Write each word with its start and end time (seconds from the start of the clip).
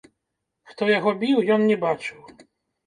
Хто 0.71 0.89
яго 0.93 1.15
біў, 1.21 1.45
ён 1.59 1.69
не 1.69 1.77
бачыў. 1.87 2.19